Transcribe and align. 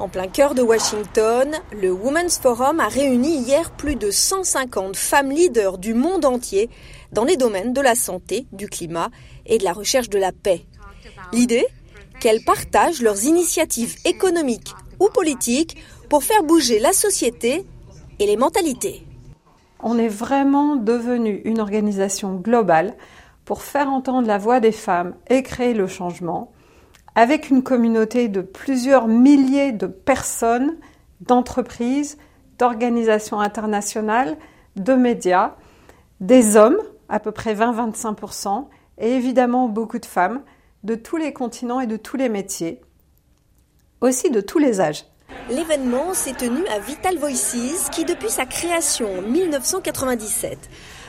En 0.00 0.08
plein 0.08 0.28
cœur 0.28 0.54
de 0.54 0.62
Washington, 0.62 1.50
le 1.72 1.90
Women's 1.90 2.38
Forum 2.38 2.78
a 2.78 2.86
réuni 2.86 3.38
hier 3.38 3.72
plus 3.72 3.96
de 3.96 4.12
150 4.12 4.94
femmes 4.94 5.30
leaders 5.30 5.76
du 5.76 5.92
monde 5.92 6.24
entier 6.24 6.70
dans 7.10 7.24
les 7.24 7.36
domaines 7.36 7.72
de 7.72 7.80
la 7.80 7.96
santé, 7.96 8.46
du 8.52 8.68
climat 8.68 9.08
et 9.44 9.58
de 9.58 9.64
la 9.64 9.72
recherche 9.72 10.08
de 10.08 10.18
la 10.18 10.30
paix. 10.30 10.64
L'idée? 11.32 11.66
Qu'elles 12.20 12.44
partagent 12.44 13.02
leurs 13.02 13.24
initiatives 13.24 13.96
économiques 14.04 14.72
ou 15.00 15.08
politiques 15.08 15.76
pour 16.08 16.22
faire 16.22 16.44
bouger 16.44 16.78
la 16.78 16.92
société 16.92 17.64
et 18.20 18.26
les 18.26 18.36
mentalités. 18.36 19.04
On 19.80 19.98
est 19.98 20.08
vraiment 20.08 20.76
devenu 20.76 21.42
une 21.44 21.60
organisation 21.60 22.36
globale 22.36 22.94
pour 23.44 23.62
faire 23.62 23.88
entendre 23.88 24.28
la 24.28 24.38
voix 24.38 24.60
des 24.60 24.72
femmes 24.72 25.14
et 25.28 25.42
créer 25.42 25.74
le 25.74 25.86
changement 25.86 26.52
avec 27.14 27.50
une 27.50 27.62
communauté 27.62 28.28
de 28.28 28.40
plusieurs 28.40 29.08
milliers 29.08 29.72
de 29.72 29.86
personnes, 29.86 30.76
d'entreprises, 31.20 32.18
d'organisations 32.58 33.40
internationales, 33.40 34.36
de 34.76 34.94
médias, 34.94 35.54
des 36.20 36.56
hommes, 36.56 36.78
à 37.08 37.20
peu 37.20 37.32
près 37.32 37.54
20-25%, 37.54 38.66
et 38.98 39.12
évidemment 39.12 39.68
beaucoup 39.68 39.98
de 39.98 40.06
femmes, 40.06 40.42
de 40.84 40.94
tous 40.94 41.16
les 41.16 41.32
continents 41.32 41.80
et 41.80 41.86
de 41.86 41.96
tous 41.96 42.16
les 42.16 42.28
métiers, 42.28 42.80
aussi 44.00 44.30
de 44.30 44.40
tous 44.40 44.58
les 44.58 44.80
âges. 44.80 45.04
L'événement 45.50 46.14
s'est 46.14 46.34
tenu 46.34 46.66
à 46.66 46.78
Vital 46.78 47.16
Voices 47.18 47.88
qui, 47.90 48.04
depuis 48.04 48.30
sa 48.30 48.46
création 48.46 49.18
en 49.18 49.22
1997, 49.22 50.58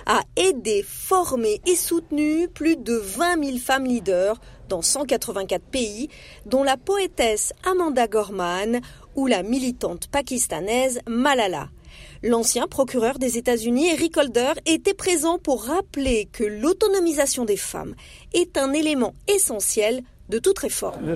a 0.06 0.22
aidé, 0.36 0.84
formé 0.88 1.62
et 1.66 1.76
soutenu 1.76 2.48
plus 2.48 2.76
de 2.76 2.94
20 2.94 3.44
000 3.44 3.58
femmes 3.58 3.86
leaders 3.86 4.40
dans 4.68 4.82
184 4.82 5.64
pays, 5.64 6.10
dont 6.46 6.64
la 6.64 6.78
poétesse 6.78 7.54
Amanda 7.64 8.08
Gorman 8.08 8.82
ou 9.16 9.28
la 9.28 9.44
militante 9.44 10.08
pakistanaise 10.08 11.00
Malala. 11.08 11.70
L'ancien 12.22 12.68
procureur 12.68 13.18
des 13.18 13.38
États-Unis, 13.38 13.90
Eric 13.90 14.18
Holder, 14.18 14.54
était 14.66 14.94
présent 14.94 15.38
pour 15.38 15.64
rappeler 15.64 16.28
que 16.32 16.44
l'autonomisation 16.44 17.46
des 17.46 17.58
femmes 17.58 17.96
est 18.34 18.58
un 18.58 18.74
élément 18.74 19.14
essentiel 19.28 20.04
de 20.30 20.38
toute 20.38 20.60
réforme. 20.60 21.16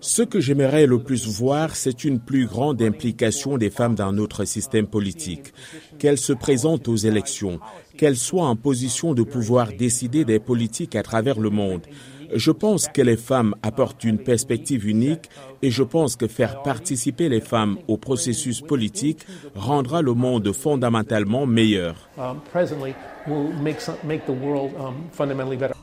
Ce 0.00 0.22
que 0.22 0.40
j'aimerais 0.40 0.86
le 0.86 0.98
plus 0.98 1.26
voir, 1.26 1.74
c'est 1.74 2.04
une 2.04 2.20
plus 2.20 2.46
grande 2.46 2.82
implication 2.82 3.56
des 3.56 3.70
femmes 3.70 3.94
dans 3.94 4.12
notre 4.12 4.44
système 4.44 4.86
politique, 4.86 5.54
qu'elles 5.98 6.18
se 6.18 6.34
présentent 6.34 6.88
aux 6.88 6.96
élections, 6.96 7.58
qu'elles 7.96 8.16
soient 8.16 8.46
en 8.46 8.56
position 8.56 9.14
de 9.14 9.22
pouvoir 9.22 9.68
décider 9.72 10.26
des 10.26 10.38
politiques 10.38 10.94
à 10.94 11.02
travers 11.02 11.40
le 11.40 11.48
monde. 11.48 11.86
Je 12.34 12.50
pense 12.50 12.88
que 12.88 13.02
les 13.02 13.16
femmes 13.16 13.54
apportent 13.62 14.04
une 14.04 14.18
perspective 14.18 14.86
unique 14.86 15.28
et 15.62 15.70
je 15.70 15.82
pense 15.82 16.16
que 16.16 16.26
faire 16.26 16.62
participer 16.62 17.28
les 17.28 17.40
femmes 17.40 17.78
au 17.88 17.96
processus 17.96 18.60
politique 18.60 19.26
rendra 19.54 20.02
le 20.02 20.14
monde 20.14 20.52
fondamentalement 20.52 21.46
meilleur. 21.46 22.08
Um, 22.18 22.40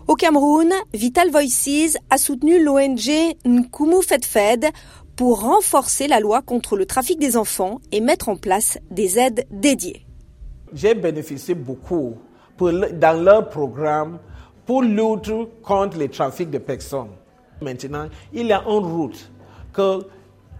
au 0.07 0.15
Cameroun, 0.15 0.71
Vital 0.93 1.29
Voices 1.29 1.97
a 2.09 2.17
soutenu 2.17 2.63
l'ONG 2.63 3.35
Nkumu 3.45 4.01
Fed 4.21 4.65
pour 5.15 5.41
renforcer 5.41 6.07
la 6.07 6.19
loi 6.19 6.41
contre 6.41 6.75
le 6.75 6.85
trafic 6.85 7.19
des 7.19 7.37
enfants 7.37 7.79
et 7.91 8.01
mettre 8.01 8.29
en 8.29 8.35
place 8.35 8.79
des 8.91 9.19
aides 9.19 9.45
dédiées. 9.51 10.05
J'ai 10.73 10.95
bénéficié 10.95 11.53
beaucoup 11.53 12.15
dans 12.59 13.23
leur 13.23 13.49
programme 13.49 14.19
pour 14.65 14.81
lutter 14.81 15.47
contre 15.61 15.97
le 15.97 16.07
trafic 16.07 16.49
de 16.49 16.57
personnes. 16.57 17.11
Maintenant, 17.61 18.07
il 18.31 18.47
y 18.47 18.53
a 18.53 18.61
une 18.61 18.85
route 18.85 19.29
que 19.71 20.05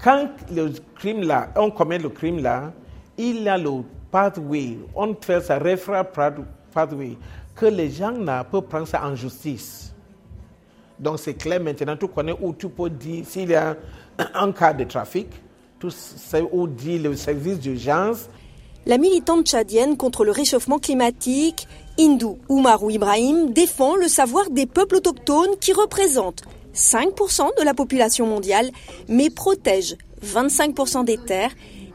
quand 0.04 0.28
le 0.52 0.73
crime 0.96 1.23
là, 1.23 1.50
on 1.56 1.72
commet 1.72 2.00
le 2.00 2.09
crime 2.09 2.40
là, 2.42 2.72
il 3.18 3.44
y 3.44 3.50
a 3.50 3.58
le 3.58 3.84
pathway, 4.12 4.78
on 4.96 5.16
fait 5.20 5.42
ça 5.42 5.59
refrain 5.59 6.03
pathway, 6.74 7.18
que 7.56 7.66
les 7.66 7.90
gens 7.90 8.14
peuvent 8.52 8.64
prendre 8.64 8.88
ça 8.88 9.06
en 9.06 9.16
justice. 9.16 9.94
Donc 11.00 11.20
c'est 11.20 11.34
clair 11.34 11.59
maintenant, 11.62 11.96
tu 11.97 12.08
connais 12.08 12.35
où 12.40 12.53
tu 12.53 12.70
peux 12.70 12.90
dire 12.90 13.25
s'il 13.25 13.50
y 13.50 13.56
a 13.56 13.75
un 14.35 14.52
cas 14.52 14.74
de 14.74 14.84
trafic, 14.84 15.28
tu 15.80 15.90
sais 15.90 16.44
où 16.52 16.68
dit 16.68 17.00
le 17.00 17.16
service 17.16 17.59
d'urgence. 17.59 18.30
La 18.85 18.97
militante 18.97 19.47
tchadienne 19.47 19.96
contre 19.96 20.25
le 20.25 20.31
réchauffement 20.31 20.80
climatique, 20.80 21.68
Hindou 22.00 22.40
Oumarou 22.50 22.90
Ibrahim, 22.90 23.54
défend 23.54 23.96
le 23.96 24.08
savoir 24.08 24.50
des 24.50 24.66
peuples 24.66 24.96
autochtones 24.96 25.56
qui 25.62 25.74
représentent 25.74 26.44
5% 26.74 27.59
de 27.59 27.64
la 27.64 27.76
population 27.76 28.26
mondiale, 28.26 28.72
mais 29.08 29.30
protègent 29.30 29.96
25% 30.26 31.06
des 31.06 31.18
terres 31.18 31.53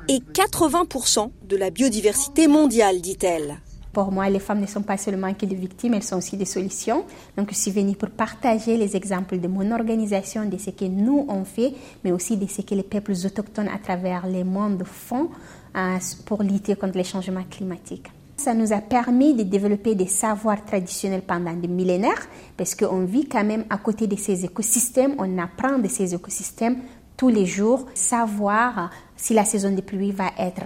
et 0.09 0.19
80% 0.19 1.31
de 1.49 1.57
la 1.57 1.71
biodiversité 1.71 2.47
mondiale, 2.47 3.01
dit-elle. 3.01 3.59
Pour 3.93 4.13
moi, 4.13 4.31
les 4.31 4.39
femmes 4.39 4.61
ne 4.61 4.67
sont 4.67 4.83
pas 4.83 4.97
seulement 4.97 5.35
que 5.35 5.47
des 5.47 5.57
victimes, 5.57 5.95
elles 5.95 6.05
sont 6.05 6.19
aussi 6.19 6.37
des 6.37 6.45
solutions. 6.45 7.05
Donc, 7.37 7.49
je 7.51 7.57
suis 7.57 7.73
venue 7.73 7.97
pour 7.97 8.11
partager 8.11 8.77
les 8.77 8.95
exemples 8.95 9.41
de 9.41 9.49
mon 9.49 9.73
organisation, 9.73 10.45
de 10.45 10.59
ce 10.59 10.71
que 10.71 10.85
nous 10.85 11.27
on 11.29 11.45
fait, 11.45 11.73
mais 12.05 12.13
aussi 12.13 12.37
de 12.37 12.47
ce 12.47 12.63
que 12.63 12.77
les 12.77 12.85
peuples 12.85 13.15
autochtones 13.25 13.69
à 13.69 13.79
travers 13.79 14.29
les 14.29 14.45
mondes 14.45 14.85
font 14.85 15.31
euh, 15.77 15.99
pour 16.25 16.45
lutter 16.45 16.77
contre 16.77 16.97
les 16.97 17.05
changements 17.05 17.45
climatiques. 17.51 18.07
Ça 18.49 18.55
nous 18.55 18.73
a 18.73 18.81
permis 18.81 19.35
de 19.35 19.43
développer 19.43 19.95
des 19.95 20.07
savoirs 20.07 20.65
traditionnels 20.65 21.21
pendant 21.21 21.53
des 21.53 21.69
millénaires, 21.69 22.27
parce 22.57 22.75
qu'on 22.75 23.05
vit 23.05 23.27
quand 23.27 23.45
même 23.45 23.67
à 23.69 23.77
côté 23.77 24.07
de 24.07 24.17
ces 24.17 24.47
écosystèmes, 24.47 25.15
on 25.19 25.37
apprend 25.37 25.79
de 25.79 25.87
ces 25.87 26.15
écosystèmes 26.15 26.79
tous 27.19 27.29
les 27.29 27.45
jours, 27.45 27.85
savoir 27.93 28.89
si 29.17 29.35
la 29.35 29.45
saison 29.45 29.75
de 29.75 29.83
pluie 29.83 30.13
va 30.13 30.31
être 30.39 30.63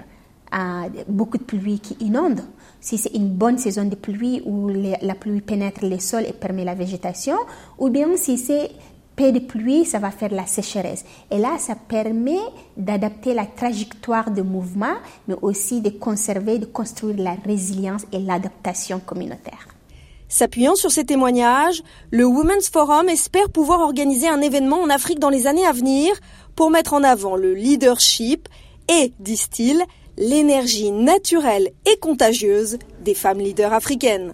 euh, 0.54 1.02
beaucoup 1.08 1.38
de 1.38 1.42
pluie 1.42 1.80
qui 1.80 1.96
inonde, 1.98 2.42
si 2.80 2.98
c'est 2.98 3.16
une 3.16 3.30
bonne 3.30 3.58
saison 3.58 3.84
de 3.84 3.96
pluie 3.96 4.42
où 4.46 4.68
la 4.68 5.14
pluie 5.16 5.40
pénètre 5.40 5.84
les 5.84 5.98
sols 5.98 6.26
et 6.28 6.32
permet 6.32 6.64
la 6.64 6.76
végétation, 6.76 7.36
ou 7.78 7.90
bien 7.90 8.16
si 8.16 8.38
c'est 8.38 8.70
peu 9.16 9.32
de 9.32 9.38
pluie, 9.38 9.84
ça 9.84 9.98
va 9.98 10.10
faire 10.10 10.32
la 10.32 10.46
sécheresse. 10.46 11.04
Et 11.30 11.38
là, 11.38 11.58
ça 11.58 11.74
permet 11.74 12.40
d'adapter 12.76 13.34
la 13.34 13.46
trajectoire 13.46 14.30
de 14.30 14.42
mouvement, 14.42 14.94
mais 15.28 15.36
aussi 15.42 15.80
de 15.80 15.90
conserver, 15.90 16.58
de 16.58 16.66
construire 16.66 17.18
la 17.18 17.36
résilience 17.44 18.02
et 18.12 18.18
l'adaptation 18.18 19.00
communautaire. 19.00 19.68
S'appuyant 20.28 20.76
sur 20.76 20.90
ces 20.90 21.04
témoignages, 21.04 21.82
le 22.10 22.24
Women's 22.24 22.70
Forum 22.70 23.10
espère 23.10 23.50
pouvoir 23.50 23.80
organiser 23.80 24.28
un 24.28 24.40
événement 24.40 24.80
en 24.80 24.88
Afrique 24.88 25.18
dans 25.18 25.28
les 25.28 25.46
années 25.46 25.66
à 25.66 25.72
venir 25.72 26.14
pour 26.56 26.70
mettre 26.70 26.94
en 26.94 27.02
avant 27.02 27.36
le 27.36 27.52
leadership 27.52 28.48
et, 28.88 29.12
disent-ils, 29.20 29.82
l'énergie 30.16 30.90
naturelle 30.90 31.70
et 31.86 31.98
contagieuse 31.98 32.78
des 33.02 33.14
femmes 33.14 33.40
leaders 33.40 33.72
africaines. 33.72 34.30